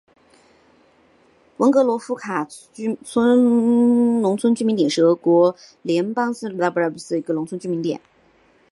[1.57, 2.47] 文格罗夫卡
[3.13, 8.01] 农村居民点是俄罗斯联邦别尔哥罗德州拉基特诺耶区所属的一个农村居民点。